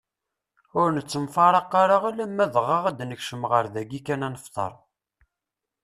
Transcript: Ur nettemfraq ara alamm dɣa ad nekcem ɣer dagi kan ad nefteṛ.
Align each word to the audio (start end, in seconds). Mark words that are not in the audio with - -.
Ur 0.79 0.89
nettemfraq 0.93 1.71
ara 1.83 1.97
alamm 2.09 2.37
dɣa 2.53 2.77
ad 2.89 2.99
nekcem 3.09 3.43
ɣer 3.51 3.65
dagi 3.73 3.99
kan 4.05 4.25
ad 4.27 4.31
nefteṛ. 4.33 4.73